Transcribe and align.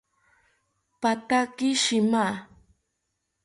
Pathaki 1.01 1.69
shima 1.83 2.23